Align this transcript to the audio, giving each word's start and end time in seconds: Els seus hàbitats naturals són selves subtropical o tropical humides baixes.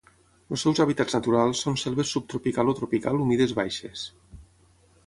Els 0.55 0.63
seus 0.67 0.79
hàbitats 0.85 1.17
naturals 1.17 1.61
són 1.67 1.77
selves 1.83 2.15
subtropical 2.17 2.73
o 2.75 2.77
tropical 2.81 3.23
humides 3.27 3.57
baixes. 3.63 4.09